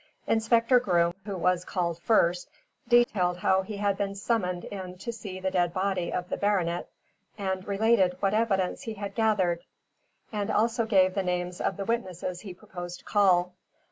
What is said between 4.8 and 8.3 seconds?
to see the dead body of the baronet, and related